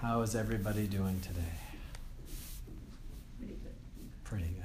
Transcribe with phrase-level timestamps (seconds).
[0.00, 1.40] How is everybody doing today?
[3.36, 3.74] Pretty good.
[4.24, 4.64] Pretty good.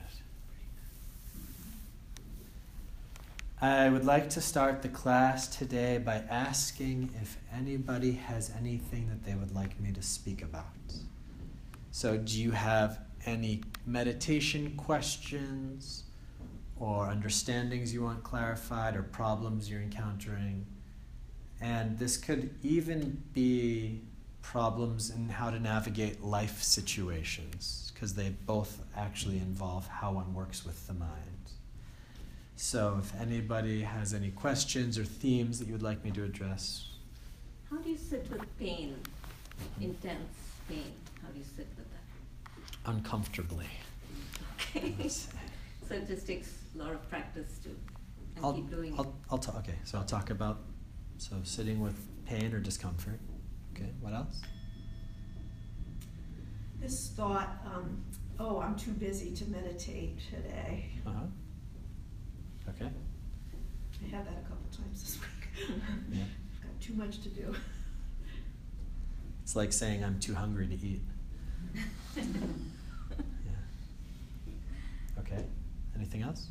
[3.62, 9.26] I would like to start the class today by asking if anybody has anything that
[9.26, 10.64] they would like me to speak about.
[11.92, 16.06] So, do you have any meditation questions
[16.80, 20.66] or understandings you want clarified or problems you're encountering?
[21.60, 24.00] And this could even be
[24.52, 30.64] problems in how to navigate life situations, because they both actually involve how one works
[30.64, 31.50] with the mind.
[32.56, 36.90] So, if anybody has any questions or themes that you would like me to address,
[37.70, 38.96] How do you sit with pain,
[39.82, 40.38] intense
[40.70, 40.94] pain?
[41.22, 42.92] How do you sit with that?
[42.92, 43.68] uncomfortably.
[44.76, 44.94] Okay.
[45.88, 49.38] So it just takes a lot of practice to and I'll, keep doing I'll, I'll
[49.38, 49.58] talk.
[49.58, 50.62] Okay, so I'll talk about
[51.20, 53.20] so sitting with pain or discomfort.
[53.76, 54.42] Okay, what else?
[56.80, 58.04] This thought, um,
[58.40, 60.92] oh, I'm too busy to meditate today.
[61.06, 61.26] Uh huh.
[62.70, 62.86] Okay.
[62.86, 65.68] I had that a couple times this week.
[66.12, 66.24] Yeah.
[66.64, 67.54] Got too much to do.
[69.44, 71.02] It's like saying I'm too hungry to eat.
[73.46, 73.52] Yeah.
[75.20, 75.44] Okay.
[75.96, 76.48] Anything else?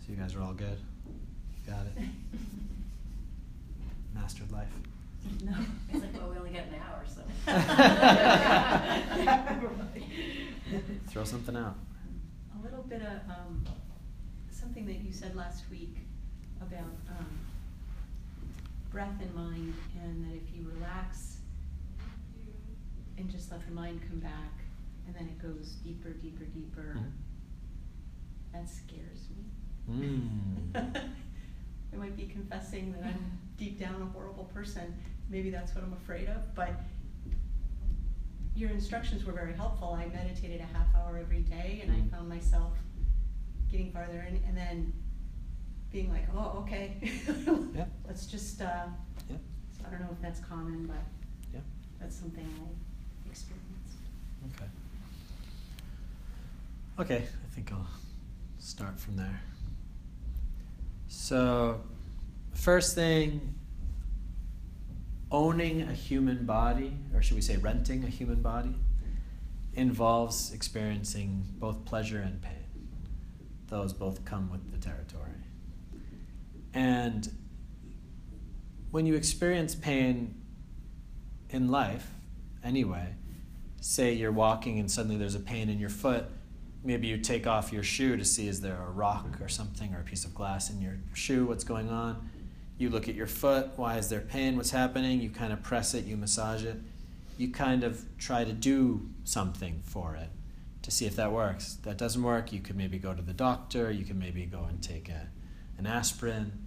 [0.00, 0.78] So you guys are all good.
[1.06, 1.92] You got it.
[4.28, 4.68] Mastered life.
[5.42, 5.54] No,
[5.90, 7.22] it's like, well, we only got an hour, so.
[11.10, 11.76] Throw something out.
[12.60, 13.64] A little bit of, um,
[14.50, 15.96] something that you said last week
[16.60, 17.38] about, um,
[18.92, 21.38] breath and mind, and that if you relax
[23.16, 24.52] and just let the mind come back,
[25.06, 27.12] and then it goes deeper, deeper, deeper, Mhm.
[28.52, 29.46] that scares me.
[30.74, 30.74] Mm.
[31.94, 34.94] I might be confessing that I'm deep down a horrible person.
[35.28, 36.70] Maybe that's what I'm afraid of, but
[38.54, 39.92] your instructions were very helpful.
[40.00, 42.10] I meditated a half hour every day and I Mhm.
[42.10, 42.72] found myself
[43.70, 44.92] getting farther in and then
[45.90, 46.96] being like, oh, okay.
[47.74, 47.86] Yeah.
[48.06, 48.86] Let's just, uh,
[49.28, 49.36] Yeah.
[49.72, 51.02] so I don't know if that's common, but
[51.52, 51.60] Yeah.
[51.98, 53.98] that's something I experienced.
[54.54, 54.68] Okay.
[56.98, 57.86] Okay, I think I'll
[58.58, 59.40] start from there.
[61.06, 61.80] So,
[62.58, 63.54] first thing,
[65.30, 68.74] owning a human body, or should we say renting a human body,
[69.74, 72.52] involves experiencing both pleasure and pain.
[73.68, 75.30] Those both come with the territory.
[76.74, 77.30] And
[78.90, 80.34] when you experience pain
[81.50, 82.10] in life,
[82.64, 83.14] anyway,
[83.80, 86.24] say you're walking and suddenly there's a pain in your foot,
[86.82, 90.00] maybe you take off your shoe to see is there a rock or something or
[90.00, 92.28] a piece of glass in your shoe, what's going on.
[92.78, 95.20] You look at your foot, why is there pain, what's happening?
[95.20, 96.80] You kind of press it, you massage it.
[97.36, 100.28] You kind of try to do something for it
[100.82, 101.74] to see if that works.
[101.82, 104.80] That doesn't work, you could maybe go to the doctor, you could maybe go and
[104.82, 105.28] take a,
[105.76, 106.66] an aspirin.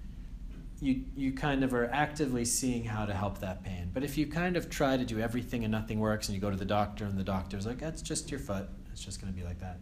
[0.81, 3.91] You, you kind of are actively seeing how to help that pain.
[3.93, 6.51] But if you kind of try to do everything and nothing works, and you go
[6.51, 9.39] to the doctor and the doctor's like, that's just your foot, it's just going to
[9.39, 9.79] be like that,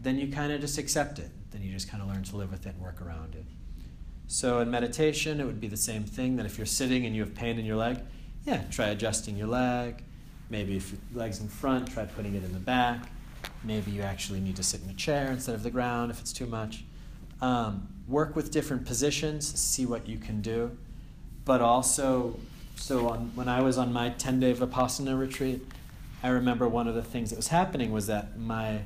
[0.00, 1.30] then you kind of just accept it.
[1.50, 3.44] Then you just kind of learn to live with it and work around it.
[4.30, 7.22] So in meditation, it would be the same thing that if you're sitting and you
[7.22, 7.98] have pain in your leg,
[8.44, 10.04] yeah, try adjusting your leg.
[10.50, 13.10] Maybe if your leg's in front, try putting it in the back.
[13.64, 16.32] Maybe you actually need to sit in a chair instead of the ground if it's
[16.32, 16.84] too much.
[17.40, 20.76] Um, work with different positions, see what you can do.
[21.46, 22.38] But also,
[22.76, 25.66] so on, when I was on my 10 day Vipassana retreat,
[26.22, 28.80] I remember one of the things that was happening was that my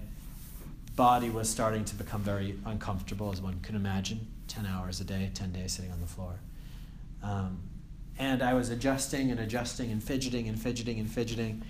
[0.94, 5.30] body was starting to become very uncomfortable, as one can imagine 10 hours a day,
[5.32, 6.38] 10 days sitting on the floor.
[7.22, 7.62] Um,
[8.18, 11.62] and I was adjusting and adjusting and fidgeting and fidgeting and fidgeting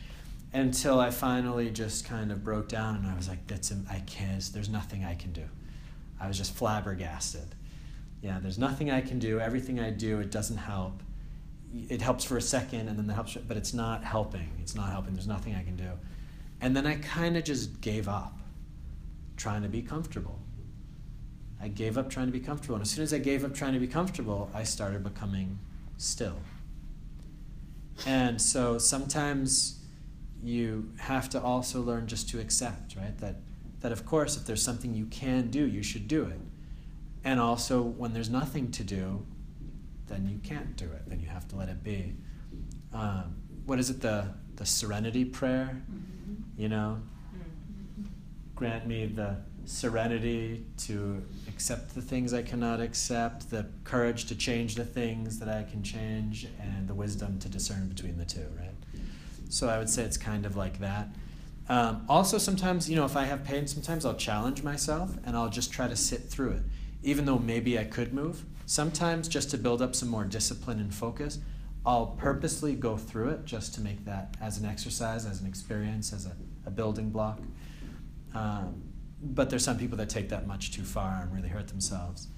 [0.53, 4.43] until I finally just kind of broke down and I was like, that's, I can't,
[4.53, 5.45] there's nothing I can do.
[6.21, 7.55] I was just flabbergasted.
[8.21, 9.39] Yeah, there's nothing I can do.
[9.39, 11.03] Everything I do, it doesn't help.
[11.89, 14.51] It helps for a second and then it helps, but it's not helping.
[14.61, 15.15] It's not helping.
[15.15, 15.91] There's nothing I can do.
[16.61, 18.39] And then I kind of just gave up
[19.37, 20.39] trying to be comfortable.
[21.63, 22.75] I gave up trying to be comfortable.
[22.75, 25.61] And as soon as I gave up trying to be comfortable, I started becoming
[25.97, 26.39] still.
[28.05, 29.79] And so sometimes
[30.43, 33.17] you have to also learn just to accept, right?
[33.19, 33.37] That,
[33.81, 36.41] that of course, if there's something you can do, you should do it.
[37.23, 39.25] And also, when there's nothing to do,
[40.09, 41.03] then you can't do it.
[41.07, 42.17] Then you have to let it be.
[42.93, 44.01] Um, what is it?
[44.01, 45.81] The the Serenity Prayer.
[45.89, 46.61] Mm-hmm.
[46.61, 47.01] You know,
[48.57, 54.75] grant me the serenity to accept the things I cannot accept, the courage to change
[54.75, 58.75] the things that I can change, and the wisdom to discern between the two, right?
[59.49, 61.09] So I would say it's kind of like that.
[61.69, 65.51] Um, also, sometimes, you know, if I have pain, sometimes I'll challenge myself and I'll
[65.51, 66.63] just try to sit through it,
[67.03, 68.45] even though maybe I could move.
[68.67, 71.39] Sometimes, just to build up some more discipline and focus,
[71.85, 76.13] I'll purposely go through it just to make that as an exercise, as an experience,
[76.13, 76.33] as a,
[76.67, 77.41] a building block.
[78.35, 78.83] Um,
[79.23, 82.29] but there's some people that take that much too far and really hurt themselves.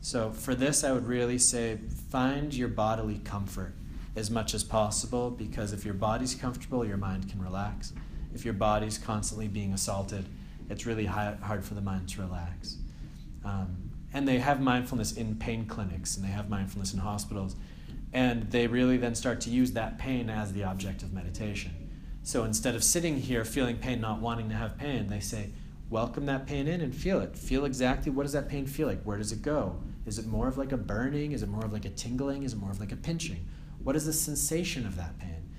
[0.00, 1.78] So for this, I would really say
[2.10, 3.74] find your bodily comfort
[4.16, 7.92] as much as possible because if your body's comfortable, your mind can relax.
[8.34, 10.26] If your body's constantly being assaulted,
[10.68, 12.76] it's really hard for the mind to relax.
[13.44, 17.56] Um, and they have mindfulness in pain clinics and they have mindfulness in hospitals.
[18.12, 21.72] And they really then start to use that pain as the object of meditation.
[22.22, 25.50] So instead of sitting here feeling pain, not wanting to have pain, they say,
[25.92, 27.36] welcome that pain in and feel it.
[27.36, 29.02] Feel exactly what does that pain feel like?
[29.02, 29.78] Where does it go?
[30.06, 31.32] Is it more of like a burning?
[31.32, 32.44] Is it more of like a tingling?
[32.44, 33.46] Is it more of like a pinching?
[33.84, 35.50] What is the sensation of that pain?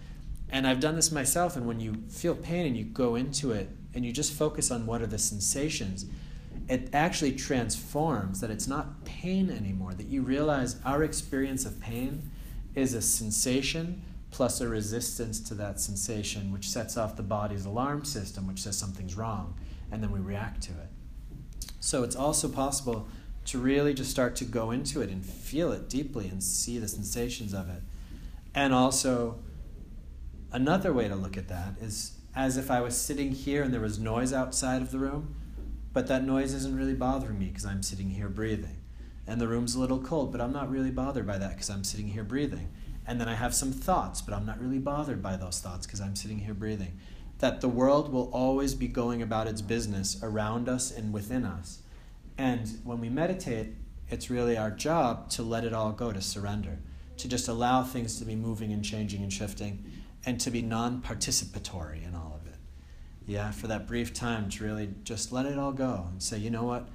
[0.50, 3.70] And I've done this myself, and when you feel pain and you go into it
[3.94, 6.06] and you just focus on what are the sensations,
[6.68, 12.32] it actually transforms that it's not pain anymore, that you realize our experience of pain
[12.74, 14.02] is a sensation
[14.32, 18.76] plus a resistance to that sensation, which sets off the body's alarm system, which says
[18.76, 19.54] something's wrong
[19.94, 20.90] and then we react to it.
[21.80, 23.08] So it's also possible
[23.46, 26.88] to really just start to go into it and feel it deeply and see the
[26.88, 27.84] sensations of it.
[28.56, 29.38] And also,
[30.52, 33.82] another way to look at that is as if I was sitting here and there
[33.82, 35.36] was noise outside of the room,
[35.94, 38.82] but that noise isn't really bothering me because I'm sitting here breathing.
[39.28, 41.84] And the room's a little cold, but I'm not really bothered by that because I'm
[41.84, 42.70] sitting here breathing.
[43.06, 46.02] And then I have some thoughts, but I'm not really bothered by those thoughts because
[46.02, 47.00] I'm sitting here breathing
[47.44, 51.82] that the world will always be going about its business around us and within us.
[52.38, 53.74] And when we meditate,
[54.08, 56.80] it's really our job to let it all go, to surrender,
[57.18, 59.84] to just allow things to be moving and changing and shifting,
[60.26, 62.58] and to be non participatory in all of it.
[63.26, 66.50] Yeah, for that brief time to really just let it all go and say, you
[66.50, 66.88] know what?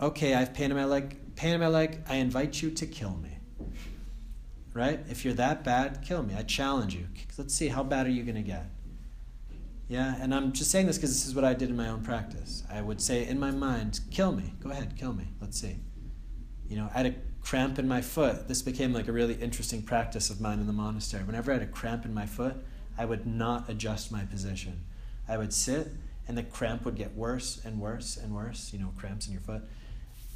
[0.00, 1.16] Okay, I have pain in my leg.
[1.36, 2.00] Pain in my leg.
[2.08, 3.38] I invite you to kill me.
[4.74, 4.98] Right?
[5.08, 6.34] If you're that bad, kill me.
[6.36, 7.06] I challenge you.
[7.38, 8.66] Let's see how bad are you going to get.
[9.90, 12.04] Yeah, and I'm just saying this because this is what I did in my own
[12.04, 12.62] practice.
[12.70, 14.54] I would say in my mind, kill me.
[14.60, 15.24] Go ahead, kill me.
[15.40, 15.80] Let's see.
[16.68, 18.46] You know, I had a cramp in my foot.
[18.46, 21.24] This became like a really interesting practice of mine in the monastery.
[21.24, 22.54] Whenever I had a cramp in my foot,
[22.96, 24.84] I would not adjust my position.
[25.28, 25.88] I would sit,
[26.28, 29.42] and the cramp would get worse and worse and worse, you know, cramps in your
[29.42, 29.62] foot.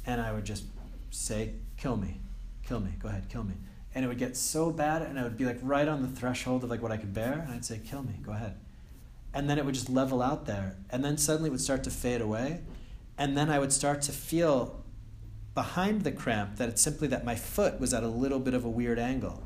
[0.05, 0.65] And I would just
[1.11, 2.19] say, kill me,
[2.67, 3.53] kill me, go ahead, kill me.
[3.93, 6.65] And it would get so bad, and I would be like right on the threshold
[6.65, 8.57] of like what I could bear, and I'd say, kill me, go ahead
[9.35, 10.77] and then it would just level out there.
[10.89, 12.61] And then suddenly it would start to fade away.
[13.17, 14.83] And then i would start to feel
[15.53, 18.65] behind the cramp that it's simply that my foot was at a little bit of
[18.65, 19.43] a weird angle.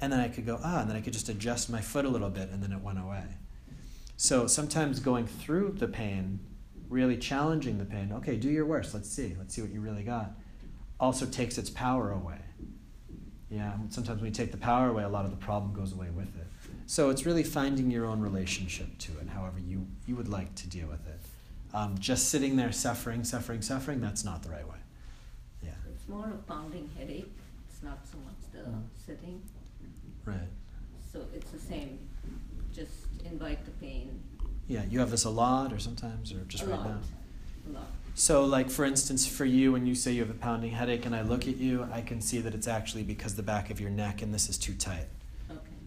[0.00, 2.08] And then i could go ah and then i could just adjust my foot a
[2.08, 3.24] little bit and then it went away.
[4.18, 6.40] So sometimes going through the pain
[6.88, 10.04] really challenging the pain okay do your worst let's see let's see what you really
[10.04, 10.32] got
[11.00, 12.40] also takes its power away.
[13.50, 16.10] Yeah sometimes when you take the power away a lot of the problem goes away
[16.10, 16.46] with it
[16.86, 20.68] so it's really finding your own relationship to it, however you, you would like to
[20.68, 21.20] deal with it.
[21.74, 24.76] Um, just sitting there suffering, suffering, suffering, that's not the right way.
[25.62, 25.70] Yeah.
[25.92, 27.32] It's more a pounding headache.
[27.68, 28.82] It's not so much the mm.
[29.04, 29.42] sitting.
[30.24, 30.38] Right.
[31.12, 31.98] So it's the same.
[32.72, 32.92] Just
[33.24, 34.20] invite the pain.
[34.68, 36.86] Yeah, you have this a lot or sometimes or just a right lot.
[36.86, 36.98] now?
[37.68, 37.88] A lot.
[38.14, 41.14] So, like for instance, for you, when you say you have a pounding headache and
[41.14, 43.90] I look at you, I can see that it's actually because the back of your
[43.90, 45.06] neck and this is too tight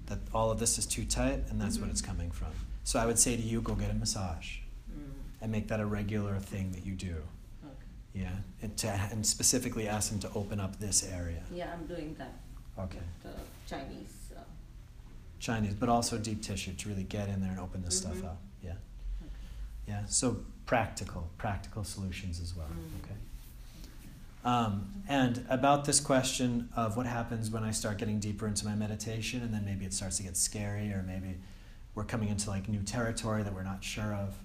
[0.10, 1.86] that all of this is too tight and that's mm-hmm.
[1.86, 2.50] what it's coming from.
[2.84, 4.58] So I would say to you, go get a massage
[4.92, 5.12] mm.
[5.42, 7.16] and make that a regular thing that you do.
[7.64, 7.76] Okay.
[8.14, 11.44] Yeah, and, to, and specifically ask them to open up this area.
[11.54, 12.34] Yeah, I'm doing that.
[12.80, 13.00] Okay.
[13.22, 13.30] The
[13.68, 14.32] Chinese.
[14.36, 14.42] Uh,
[15.40, 18.18] Chinese, but also deep tissue to really get in there and open this mm-hmm.
[18.18, 18.42] stuff up.
[18.64, 18.72] Yeah.
[19.22, 19.32] Okay.
[19.88, 22.68] Yeah, so practical, practical solutions as well.
[22.68, 23.06] Mm.
[23.06, 23.16] Okay.
[24.46, 28.76] Um, and about this question of what happens when I start getting deeper into my
[28.76, 31.38] meditation, and then maybe it starts to get scary, or maybe
[31.96, 34.38] we're coming into like new territory that we're not sure of.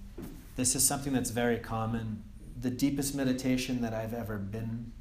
[0.55, 2.23] This is something that's very common.
[2.59, 4.91] The deepest meditation that I've ever been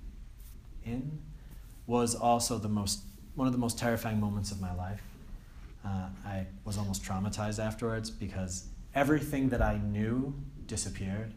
[0.84, 1.20] in
[1.86, 3.00] was also the most
[3.34, 5.02] one of the most terrifying moments of my life.
[5.84, 10.34] Uh, I was almost traumatized afterwards because everything that I knew
[10.66, 11.34] disappeared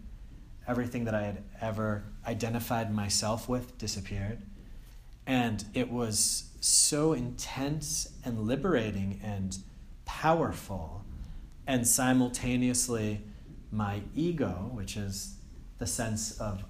[0.68, 4.42] everything that I had ever identified myself with disappeared.
[5.26, 9.58] And it was so intense and liberating and
[10.06, 11.06] powerful.
[11.66, 13.22] And simultaneously,
[13.72, 15.36] my ego, which is
[15.80, 16.64] the sense of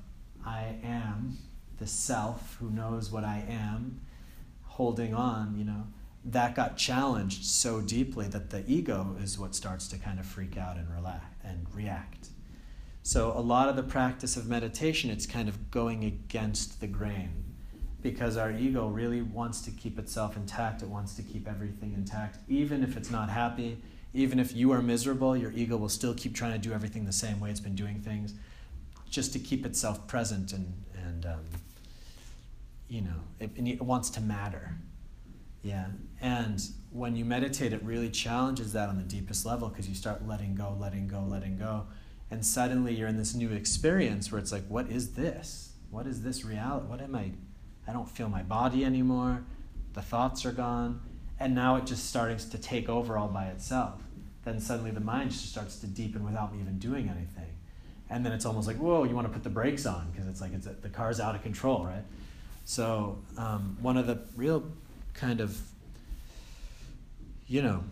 [0.46, 1.38] I am,
[1.78, 4.02] the self who knows what I am,
[4.64, 5.88] holding on, you know,
[6.26, 10.58] that got challenged so deeply that the ego is what starts to kind of freak
[10.58, 12.30] out and relax and react.
[13.08, 17.46] So a lot of the practice of meditation, it's kind of going against the grain
[18.02, 20.82] because our ego really wants to keep itself intact.
[20.82, 23.78] It wants to keep everything intact, even if it's not happy,
[24.14, 25.38] even if you are miserable.
[25.38, 28.02] Your ego will still keep trying to do everything the same way it's been doing
[28.02, 28.34] things,
[29.10, 30.74] just to keep itself present and
[31.06, 31.46] and um,
[32.90, 34.76] you know it, it wants to matter.
[35.64, 35.86] Yeah.
[36.20, 36.62] And
[36.92, 40.56] when you meditate, it really challenges that on the deepest level because you start letting
[40.56, 41.86] go, letting go, letting go.
[42.30, 45.72] And suddenly you're in this new experience where it's like, what is this?
[45.90, 46.88] What is this reality?
[46.88, 47.32] What am I?
[47.88, 49.44] I don't feel my body anymore.
[49.94, 51.02] The thoughts are gone.
[51.40, 54.02] And now it just starts to take over all by itself.
[54.44, 57.54] Then suddenly the mind just starts to deepen without me even doing anything.
[58.10, 60.42] And then it's almost like, whoa, you want to put the brakes on because it's
[60.42, 62.04] like it's, the car's out of control, right?
[62.66, 64.64] So, um, one of the real
[65.14, 65.58] kind of,
[67.48, 67.84] you know,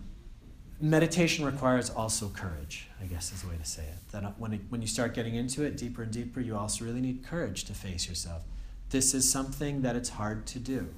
[0.79, 4.12] meditation requires also courage, I guess is the way to say it.
[4.12, 6.86] That uh, when, it, when you start getting into it deeper and deeper, you also
[6.86, 8.44] really need courage to face yourself.
[8.89, 10.89] This is something that it's hard to do.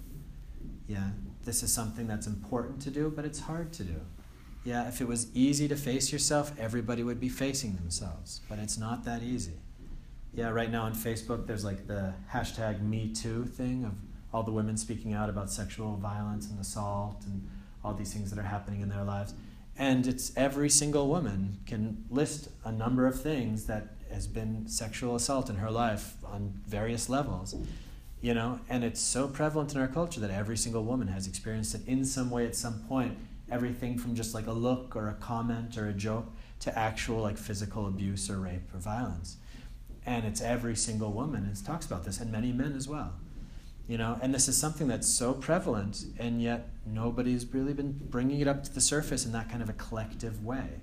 [0.87, 1.09] Yeah,
[1.45, 4.01] this is something that's important to do, but it's hard to do.
[4.63, 8.77] Yeah, if it was easy to face yourself, everybody would be facing themselves, but it's
[8.77, 9.59] not that easy.
[10.33, 13.93] Yeah, right now on Facebook, there's like the hashtag Me Too thing of
[14.33, 17.47] all the women speaking out about sexual violence and assault and
[17.83, 19.33] all these things that are happening in their lives.
[19.77, 25.15] And it's every single woman can list a number of things that has been sexual
[25.15, 27.55] assault in her life on various levels.
[28.19, 31.75] You know, and it's so prevalent in our culture that every single woman has experienced
[31.75, 33.15] it in some way at some point.
[33.51, 37.37] Everything from just like a look or a comment or a joke to actual like
[37.37, 39.37] physical abuse or rape or violence.
[40.05, 43.13] And it's every single woman and talks about this, and many men as well
[43.87, 48.41] you know and this is something that's so prevalent and yet nobody's really been bringing
[48.41, 50.81] it up to the surface in that kind of a collective way.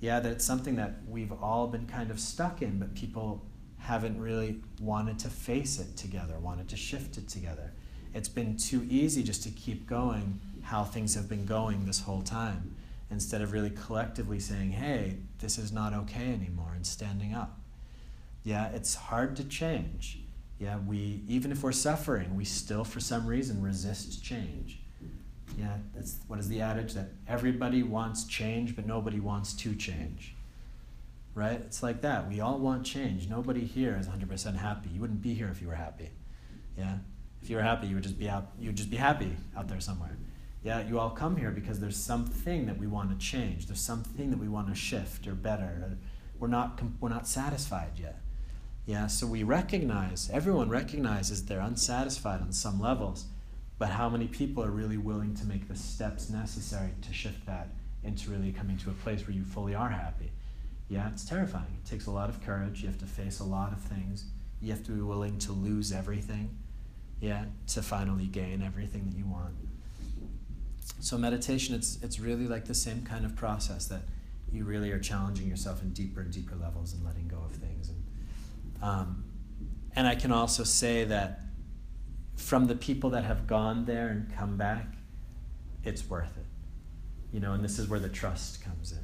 [0.00, 3.44] Yeah that it's something that we've all been kind of stuck in but people
[3.78, 7.72] haven't really wanted to face it together wanted to shift it together.
[8.14, 12.22] It's been too easy just to keep going how things have been going this whole
[12.22, 12.76] time
[13.10, 17.58] instead of really collectively saying hey this is not okay anymore and standing up.
[18.44, 20.20] Yeah it's hard to change
[20.60, 24.78] yeah, we even if we're suffering, we still for some reason resist change.
[25.58, 30.34] Yeah, that's what is the adage that everybody wants change, but nobody wants to change.
[31.34, 31.60] Right?
[31.60, 32.28] It's like that.
[32.28, 33.28] We all want change.
[33.28, 34.90] Nobody here is 100% happy.
[34.90, 36.10] You wouldn't be here if you were happy.
[36.76, 36.98] Yeah?
[37.40, 39.66] If you were happy, you would just be out you would just be happy out
[39.66, 40.16] there somewhere.
[40.62, 43.66] Yeah, you all come here because there's something that we want to change.
[43.66, 45.96] There's something that we want to shift or better.
[46.38, 48.20] We're not we're not satisfied yet.
[48.86, 53.26] Yeah, so we recognize, everyone recognizes they're unsatisfied on some levels,
[53.78, 57.68] but how many people are really willing to make the steps necessary to shift that
[58.02, 60.32] into really coming to a place where you fully are happy?
[60.88, 61.78] Yeah, it's terrifying.
[61.84, 62.82] It takes a lot of courage.
[62.82, 64.24] You have to face a lot of things.
[64.60, 66.58] You have to be willing to lose everything,
[67.20, 69.54] yeah, to finally gain everything that you want.
[70.98, 74.02] So meditation, it's it's really like the same kind of process that
[74.52, 77.88] you really are challenging yourself in deeper and deeper levels and letting go of things
[77.88, 78.02] and
[78.82, 79.24] um,
[79.94, 81.40] and I can also say that
[82.36, 84.86] from the people that have gone there and come back,
[85.84, 86.46] it's worth it.
[87.32, 88.98] You know, and this is where the trust comes in.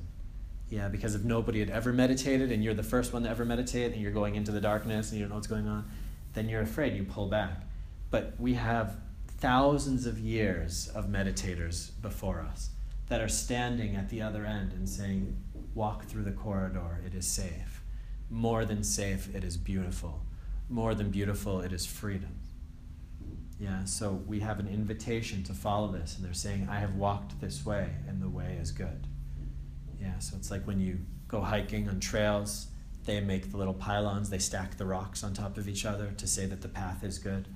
[0.68, 3.92] Yeah, because if nobody had ever meditated and you're the first one to ever meditate
[3.92, 5.88] and you're going into the darkness and you don't know what's going on,
[6.32, 7.62] then you're afraid, you pull back.
[8.10, 8.96] But we have
[9.38, 12.70] thousands of years of meditators before us
[13.08, 15.36] that are standing at the other end and saying,
[15.74, 17.75] Walk through the corridor, it is safe
[18.30, 20.22] more than safe, it is beautiful.
[20.68, 22.40] More than beautiful, it is freedom.
[23.58, 27.40] Yeah, so we have an invitation to follow this, and they're saying, I have walked
[27.40, 29.06] this way, and the way is good.
[30.00, 32.66] Yeah, so it's like when you go hiking on trails,
[33.04, 36.26] they make the little pylons, they stack the rocks on top of each other to
[36.26, 37.48] say that the path is good.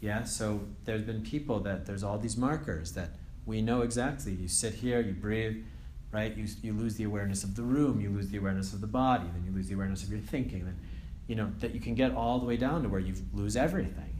[0.00, 3.10] Yeah, so there's been people that there's all these markers that
[3.44, 4.32] we know exactly.
[4.32, 5.64] You sit here, you breathe,
[6.12, 6.36] right?
[6.36, 9.24] You, you lose the awareness of the room, you lose the awareness of the body,
[9.32, 10.64] then you lose the awareness of your thinking.
[10.64, 10.78] Then,
[11.26, 14.14] you know, that you can get all the way down to where you lose everything,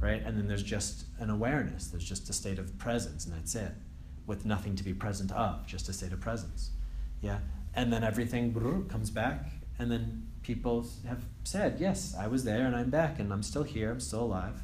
[0.00, 0.22] right?
[0.24, 3.72] And then there's just an awareness, there's just a state of presence, and that's it,
[4.26, 6.70] with nothing to be present of, just a state of presence.
[7.22, 7.38] Yeah?
[7.74, 8.52] And then everything
[8.88, 9.46] comes back,
[9.78, 13.62] and then people have said, Yes, I was there, and I'm back, and I'm still
[13.62, 14.60] here, I'm still alive.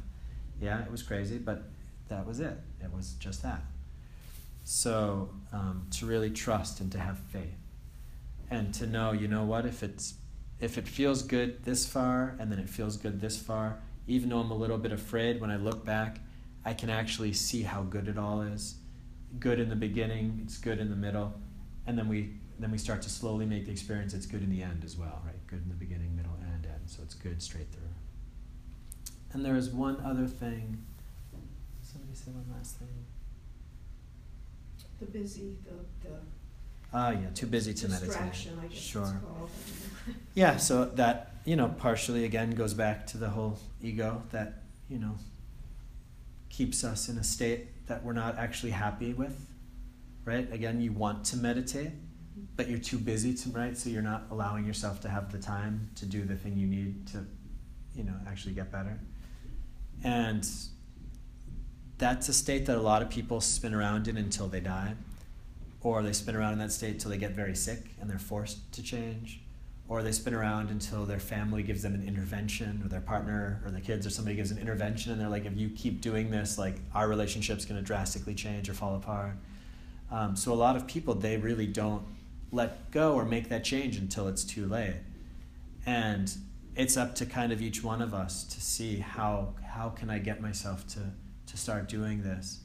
[0.61, 1.63] Yeah, it was crazy, but
[2.09, 2.57] that was it.
[2.83, 3.61] It was just that.
[4.69, 7.55] So um, to really trust and to have faith,
[8.51, 10.15] and to know, you know what, if it's
[10.59, 14.39] if it feels good this far and then it feels good this far, even though
[14.39, 16.19] I'm a little bit afraid, when I look back,
[16.65, 18.75] I can actually see how good it all is.
[19.39, 21.33] Good in the beginning, it's good in the middle,
[21.85, 24.63] and then we then we start to slowly make the experience it's good in the
[24.63, 25.47] end as well, right?
[25.47, 26.81] Good in the beginning, middle, and end.
[26.87, 27.93] So it's good straight through.
[29.31, 30.83] And there is one other thing.
[31.81, 33.05] Somebody say one last thing.
[34.99, 36.15] The busy, the, the
[36.93, 38.07] Ah, yeah, too busy to meditate.
[38.07, 39.21] distraction, I guess it's Sure.
[39.23, 39.49] called.
[40.35, 44.99] Yeah, so that, you know, partially again goes back to the whole ego that, you
[44.99, 45.15] know,
[46.49, 49.37] keeps us in a state that we're not actually happy with,
[50.25, 50.51] right?
[50.53, 51.91] Again, you want to meditate,
[52.55, 53.77] but you're too busy to, right?
[53.77, 57.07] So you're not allowing yourself to have the time to do the thing you need
[57.07, 57.25] to,
[57.95, 58.97] you know, actually get better.
[60.03, 60.47] And
[61.97, 64.93] that's a state that a lot of people spin around in until they die.
[65.81, 68.71] Or they spin around in that state until they get very sick and they're forced
[68.73, 69.39] to change,
[69.87, 73.71] or they spin around until their family gives them an intervention, or their partner or
[73.71, 76.57] their kids or somebody gives an intervention, and they're like, if you keep doing this,
[76.57, 79.33] like our relationship's going to drastically change or fall apart.
[80.11, 82.03] Um, so a lot of people they really don't
[82.51, 84.95] let go or make that change until it's too late,
[85.85, 86.35] and
[86.75, 90.19] it's up to kind of each one of us to see how how can I
[90.19, 91.11] get myself to
[91.47, 92.59] to start doing this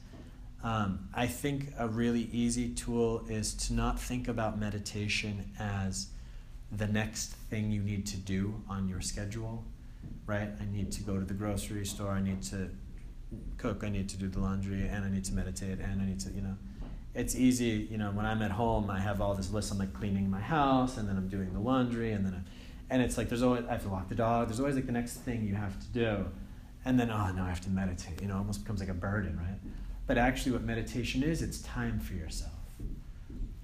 [0.64, 6.06] um, I think a really easy tool is to not think about meditation as
[6.70, 9.64] the next thing you need to do on your schedule,
[10.26, 10.48] right?
[10.60, 12.70] I need to go to the grocery store, I need to
[13.58, 16.20] cook, I need to do the laundry, and I need to meditate, and I need
[16.20, 16.56] to, you know.
[17.14, 19.70] It's easy, you know, when I'm at home, I have all this list.
[19.70, 23.02] I'm like cleaning my house, and then I'm doing the laundry, and then, I, and
[23.02, 24.48] it's like there's always I have to walk the dog.
[24.48, 26.26] There's always like the next thing you have to do,
[26.84, 28.20] and then oh no, I have to meditate.
[28.20, 29.58] You know, it almost becomes like a burden, right?
[30.06, 32.52] But actually, what meditation is, it's time for yourself.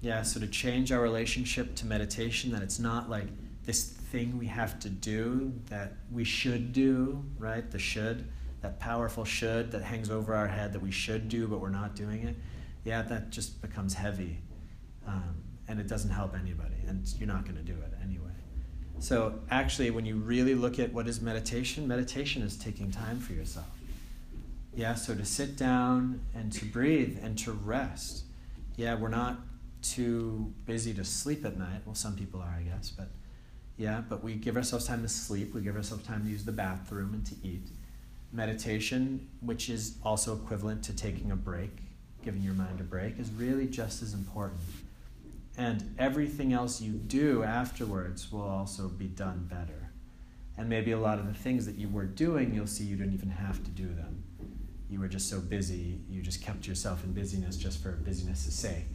[0.01, 3.27] Yeah, so to change our relationship to meditation, that it's not like
[3.65, 7.69] this thing we have to do that we should do, right?
[7.69, 8.25] The should,
[8.61, 11.95] that powerful should that hangs over our head that we should do, but we're not
[11.95, 12.35] doing it.
[12.85, 14.39] Yeah, that just becomes heavy.
[15.05, 15.35] Um,
[15.67, 18.31] and it doesn't help anybody, and you're not going to do it anyway.
[18.99, 23.31] So, actually, when you really look at what is meditation, meditation is taking time for
[23.33, 23.67] yourself.
[24.75, 28.25] Yeah, so to sit down and to breathe and to rest.
[28.75, 29.39] Yeah, we're not
[29.81, 31.81] too busy to sleep at night.
[31.85, 33.09] Well, some people are, I guess, but
[33.77, 35.53] yeah, but we give ourselves time to sleep.
[35.53, 37.69] We give ourselves time to use the bathroom and to eat.
[38.33, 41.71] Meditation, which is also equivalent to taking a break,
[42.23, 44.59] giving your mind a break, is really just as important.
[45.59, 49.91] And everything else you do afterwards will also be done better.
[50.57, 53.13] And maybe a lot of the things that you were doing, you'll see you don't
[53.13, 54.23] even have to do them
[54.89, 58.87] you were just so busy, you just kept yourself in busyness just for busyness' sake.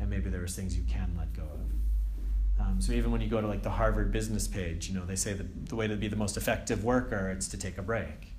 [0.00, 2.66] And maybe there was things you can let go of.
[2.66, 5.16] Um, so even when you go to like the Harvard business page, you know, they
[5.16, 8.32] say that the way to be the most effective worker, it's to take a break.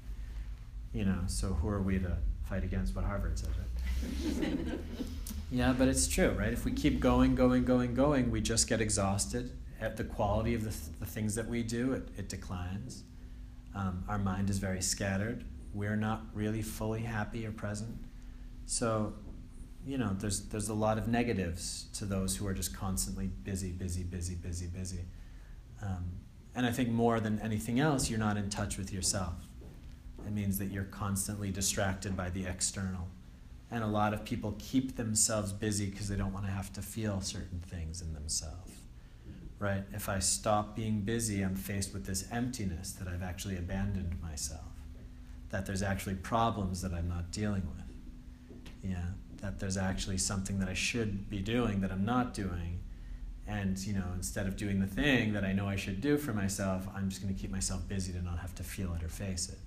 [0.92, 2.18] You know, so who are we to
[2.50, 4.80] fight against what Harvard says, right?
[5.52, 6.54] yeah, but it's true, right?
[6.54, 9.52] If we keep going, going, going, going, we just get exhausted.
[9.80, 13.04] At the quality of the, th- the things that we do, it, it declines.
[13.76, 15.46] Um, our mind is very scattered
[15.78, 17.96] we're not really fully happy or present.
[18.66, 19.14] So,
[19.86, 23.72] you know, there's there's a lot of negatives to those who are just constantly busy,
[23.72, 25.06] busy, busy, busy, busy.
[25.82, 26.06] Um,
[26.56, 29.36] and I think more than anything else, you're not in touch with yourself.
[30.26, 33.08] It means that you're constantly distracted by the external.
[33.70, 36.82] And a lot of people keep themselves busy because they don't want to have to
[36.82, 38.72] feel certain things in themselves.
[39.60, 39.84] Right?
[39.92, 44.62] If I stop being busy, I'm faced with this emptiness that I've actually abandoned myself
[45.50, 47.86] that there's actually problems that I'm not dealing with.
[48.84, 49.04] Yeah,
[49.42, 52.80] that there's actually something that I should be doing that I'm not doing.
[53.48, 56.34] And, you know, instead of doing the thing that I know I should do for
[56.34, 59.10] myself, I'm just going to keep myself busy to not have to feel it or
[59.10, 59.58] face it.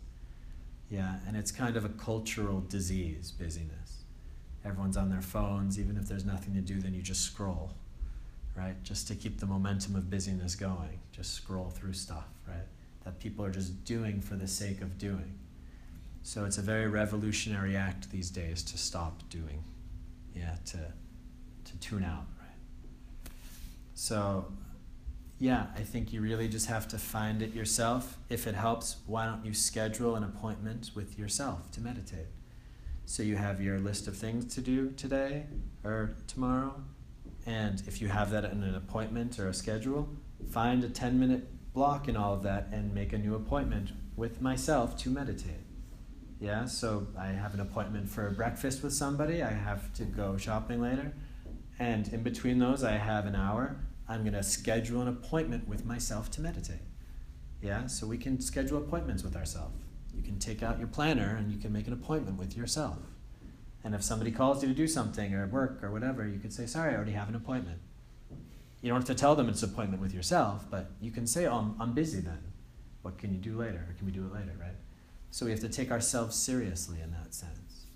[0.90, 4.02] Yeah, and it's kind of a cultural disease, busyness.
[4.64, 7.70] Everyone's on their phones, even if there's nothing to do, then you just scroll,
[8.56, 8.74] right?
[8.82, 10.98] Just to keep the momentum of busyness going.
[11.12, 12.66] Just scroll through stuff, right?
[13.04, 15.38] That people are just doing for the sake of doing.
[16.22, 19.62] So it's a very revolutionary act these days to stop doing,
[20.34, 20.78] yeah, to,
[21.66, 23.30] to tune out, right?
[23.94, 24.46] So,
[25.40, 28.18] yeah, I think you really just have to find it yourself.
[28.28, 32.26] If it helps, why don't you schedule an appointment with yourself to meditate?
[33.06, 35.46] So you have your list of things to do today
[35.82, 36.74] or tomorrow,
[37.46, 40.10] and if you have that in an appointment or a schedule,
[40.50, 44.42] find a 10 minute block in all of that and make a new appointment with
[44.42, 45.64] myself to meditate.
[46.38, 49.42] Yeah, so I have an appointment for breakfast with somebody.
[49.42, 51.14] I have to go shopping later.
[51.78, 53.78] And in between those, I have an hour.
[54.10, 56.82] I'm going to schedule an appointment with myself to meditate.
[57.62, 59.84] Yeah, so we can schedule appointments with ourselves.
[60.12, 62.98] You can take out your planner and you can make an appointment with yourself.
[63.84, 66.66] And if somebody calls you to do something or work or whatever, you could say,
[66.66, 67.78] Sorry, I already have an appointment.
[68.82, 71.46] You don't have to tell them it's an appointment with yourself, but you can say,
[71.46, 72.42] Oh, I'm, I'm busy then.
[73.02, 73.86] What can you do later?
[73.88, 74.76] Or can we do it later, right?
[75.30, 77.86] So we have to take ourselves seriously in that sense.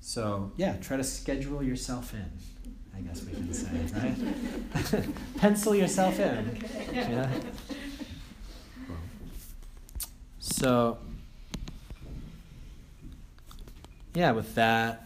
[0.00, 2.30] So, yeah, try to schedule yourself in,
[2.96, 5.06] I guess we can say, right?
[5.36, 6.64] Pencil yourself in.
[6.92, 7.30] Yeah.
[10.38, 10.98] So,
[14.14, 15.04] yeah, with that,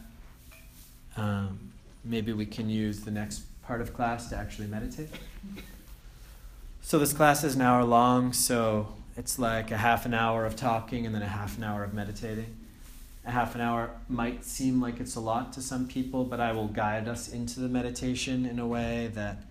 [1.17, 1.71] um,
[2.05, 5.11] maybe we can use the next part of class to actually meditate.
[6.83, 10.57] So, this class is an hour long, so it's like a half an hour of
[10.57, 12.57] talking and then a half an hour of meditating.
[13.27, 16.53] A half an hour might seem like it's a lot to some people, but I
[16.53, 19.43] will guide us into the meditation in a way that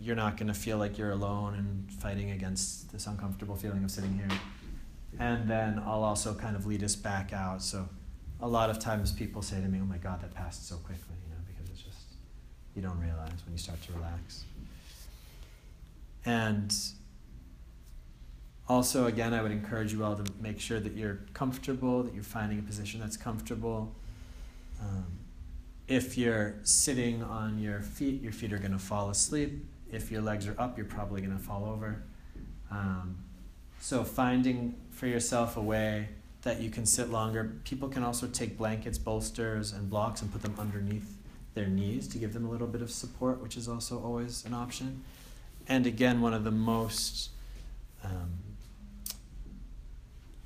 [0.00, 3.90] you're not going to feel like you're alone and fighting against this uncomfortable feeling of
[3.90, 4.28] sitting here.
[5.18, 7.62] And then I'll also kind of lead us back out.
[7.62, 7.88] So
[8.40, 11.16] a lot of times people say to me, "Oh my God, that passed so quickly,"
[11.24, 12.16] you know, because it's just
[12.74, 14.44] you don't realize when you start to relax.
[16.24, 16.74] And
[18.68, 22.22] also, again, I would encourage you all to make sure that you're comfortable, that you're
[22.22, 23.94] finding a position that's comfortable.
[24.80, 25.04] Um,
[25.86, 29.64] if you're sitting on your feet, your feet are going to fall asleep.
[29.92, 32.02] If your legs are up, you're probably going to fall over.
[32.70, 33.18] Um,
[33.80, 36.08] so, finding for yourself a way
[36.42, 37.56] that you can sit longer.
[37.64, 41.18] People can also take blankets, bolsters, and blocks and put them underneath
[41.54, 44.54] their knees to give them a little bit of support, which is also always an
[44.54, 45.02] option.
[45.68, 47.30] And again, one of the most
[48.02, 48.30] um,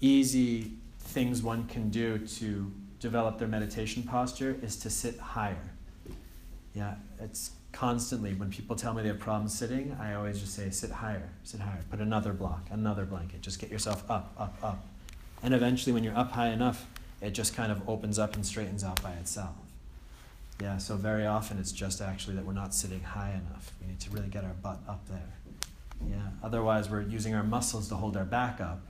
[0.01, 5.71] easy things one can do to develop their meditation posture is to sit higher.
[6.75, 10.71] Yeah, it's constantly when people tell me they have problems sitting, I always just say
[10.71, 11.81] sit higher, sit higher.
[11.91, 13.41] Put another block, another blanket.
[13.41, 14.87] Just get yourself up, up, up.
[15.43, 16.87] And eventually when you're up high enough,
[17.21, 19.55] it just kind of opens up and straightens out by itself.
[20.61, 23.73] Yeah, so very often it's just actually that we're not sitting high enough.
[23.81, 25.35] We need to really get our butt up there.
[26.09, 28.81] Yeah, otherwise we're using our muscles to hold our back up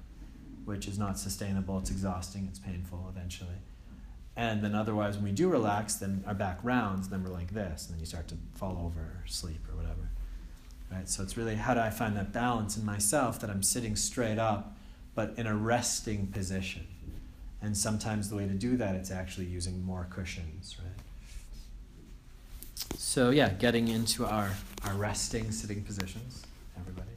[0.68, 1.78] which is not sustainable.
[1.78, 2.46] It's exhausting.
[2.50, 3.56] It's painful eventually.
[4.36, 7.86] And then otherwise, when we do relax, then our back rounds, then we're like this,
[7.86, 10.10] and then you start to fall over or sleep or whatever.
[10.92, 11.08] Right?
[11.08, 14.38] So it's really how do I find that balance in myself that I'm sitting straight
[14.38, 14.76] up,
[15.14, 16.86] but in a resting position.
[17.62, 20.92] And sometimes the way to do that, it's actually using more cushions, right?
[22.96, 24.50] So yeah, getting into our,
[24.84, 26.44] our resting sitting positions,
[26.78, 27.07] everybody.